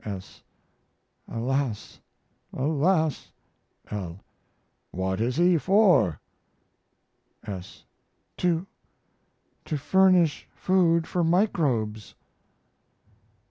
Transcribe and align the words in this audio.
S. 0.03 0.41
Alas 1.27 1.99
alas! 2.51 3.31
L. 3.91 4.19
What 4.89 5.21
is 5.21 5.35
he 5.35 5.59
for? 5.59 6.19
S. 7.45 7.85
To 8.37 8.65
to 9.65 9.77
furnish 9.77 10.47
food 10.55 11.05
for 11.05 11.23
microbes. 11.23 12.15